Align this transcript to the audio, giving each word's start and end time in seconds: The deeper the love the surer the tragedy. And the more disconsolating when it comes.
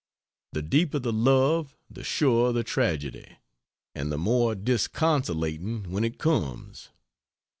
The 0.53 0.63
deeper 0.63 0.97
the 0.97 1.13
love 1.13 1.75
the 1.87 2.03
surer 2.03 2.51
the 2.53 2.63
tragedy. 2.63 3.37
And 3.93 4.11
the 4.11 4.17
more 4.17 4.55
disconsolating 4.55 5.89
when 5.91 6.03
it 6.03 6.17
comes. 6.17 6.89